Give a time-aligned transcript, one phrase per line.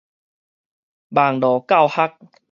[1.09, 2.17] 網路教學